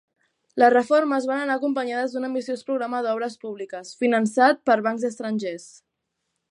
Les 0.61 0.71
reformes 0.75 1.27
van 1.31 1.41
anar 1.43 1.57
acompanyades 1.59 2.15
d'un 2.15 2.25
ambiciós 2.29 2.65
programa 2.71 3.03
d'obres 3.09 3.37
públiques, 3.45 3.93
finançat 4.03 4.67
per 4.71 4.83
bancs 4.89 5.07
estrangers. 5.13 5.71